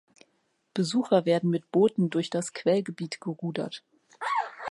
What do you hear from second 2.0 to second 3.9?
durch das Quellgebiet gerudert.